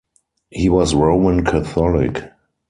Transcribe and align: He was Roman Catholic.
He 0.49 0.67
was 0.67 0.95
Roman 0.95 1.45
Catholic. 1.45 2.27